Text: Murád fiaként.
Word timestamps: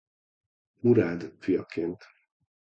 Murád 0.81 1.33
fiaként. 1.39 2.01